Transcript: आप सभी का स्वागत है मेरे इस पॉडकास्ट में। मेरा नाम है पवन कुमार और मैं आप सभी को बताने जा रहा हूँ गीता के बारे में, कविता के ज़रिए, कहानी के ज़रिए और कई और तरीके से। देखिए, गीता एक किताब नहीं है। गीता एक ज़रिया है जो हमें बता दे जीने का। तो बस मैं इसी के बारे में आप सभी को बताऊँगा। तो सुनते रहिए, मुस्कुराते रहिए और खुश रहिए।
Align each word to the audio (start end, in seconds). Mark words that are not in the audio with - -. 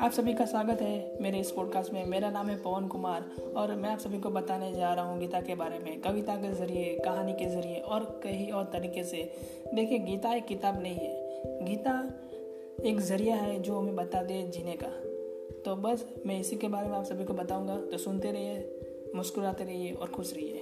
आप 0.00 0.10
सभी 0.12 0.34
का 0.34 0.44
स्वागत 0.44 0.80
है 0.82 1.18
मेरे 1.20 1.38
इस 1.38 1.50
पॉडकास्ट 1.50 1.92
में। 1.92 2.06
मेरा 2.06 2.30
नाम 2.30 2.46
है 2.46 2.62
पवन 2.62 2.86
कुमार 2.88 3.30
और 3.56 3.74
मैं 3.74 3.90
आप 3.90 3.98
सभी 3.98 4.18
को 4.18 4.30
बताने 4.30 4.72
जा 4.72 4.94
रहा 4.94 5.04
हूँ 5.04 5.20
गीता 5.20 5.40
के 5.40 5.54
बारे 5.54 5.78
में, 5.78 6.00
कविता 6.00 6.36
के 6.36 6.52
ज़रिए, 6.52 6.98
कहानी 7.04 7.32
के 7.32 7.46
ज़रिए 7.46 7.76
और 7.76 8.20
कई 8.24 8.50
और 8.50 8.64
तरीके 8.64 9.04
से। 9.04 9.32
देखिए, 9.74 9.98
गीता 9.98 10.34
एक 10.34 10.44
किताब 10.44 10.82
नहीं 10.82 10.94
है। 10.94 11.38
गीता 11.64 12.14
एक 12.84 13.00
ज़रिया 13.00 13.36
है 13.36 13.62
जो 13.62 13.78
हमें 13.78 13.96
बता 13.96 14.22
दे 14.22 14.42
जीने 14.42 14.76
का। 14.82 14.88
तो 15.62 15.76
बस 15.76 16.06
मैं 16.26 16.40
इसी 16.40 16.56
के 16.56 16.68
बारे 16.68 16.88
में 16.88 16.98
आप 16.98 17.04
सभी 17.04 17.24
को 17.24 17.34
बताऊँगा। 17.34 17.76
तो 17.76 17.98
सुनते 17.98 18.32
रहिए, 18.32 18.80
मुस्कुराते 19.14 19.64
रहिए 19.64 19.92
और 19.92 20.08
खुश 20.08 20.34
रहिए। 20.34 20.60